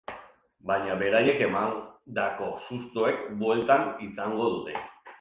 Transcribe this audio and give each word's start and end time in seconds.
Baina 0.71 0.95
beraiek 1.01 1.43
emandako 1.49 2.49
sustoek 2.65 3.23
buelta 3.45 3.81
izango 4.11 4.53
dute. 4.59 4.87